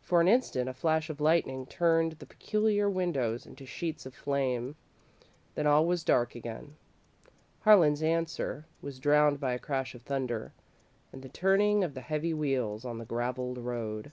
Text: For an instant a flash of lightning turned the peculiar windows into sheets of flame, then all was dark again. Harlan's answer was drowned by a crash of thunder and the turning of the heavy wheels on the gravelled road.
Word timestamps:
For 0.00 0.20
an 0.20 0.28
instant 0.28 0.68
a 0.68 0.72
flash 0.72 1.10
of 1.10 1.20
lightning 1.20 1.66
turned 1.66 2.12
the 2.12 2.24
peculiar 2.24 2.88
windows 2.88 3.46
into 3.46 3.66
sheets 3.66 4.06
of 4.06 4.14
flame, 4.14 4.76
then 5.56 5.66
all 5.66 5.84
was 5.84 6.04
dark 6.04 6.36
again. 6.36 6.76
Harlan's 7.62 8.00
answer 8.00 8.66
was 8.80 9.00
drowned 9.00 9.40
by 9.40 9.54
a 9.54 9.58
crash 9.58 9.92
of 9.96 10.02
thunder 10.02 10.52
and 11.12 11.20
the 11.22 11.28
turning 11.28 11.82
of 11.82 11.94
the 11.94 12.00
heavy 12.00 12.32
wheels 12.32 12.84
on 12.84 12.98
the 12.98 13.04
gravelled 13.04 13.58
road. 13.58 14.12